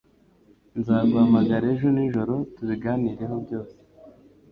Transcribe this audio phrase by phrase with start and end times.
[0.79, 3.75] Nzaguhamagara ejo nijoro tubiganireho byose.